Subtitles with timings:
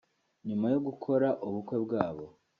[0.47, 2.25] nyuma yo gukora ubukwe bwabo